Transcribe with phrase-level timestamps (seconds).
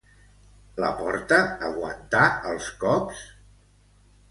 [0.83, 2.23] La porta aguantà
[2.55, 3.23] els cops?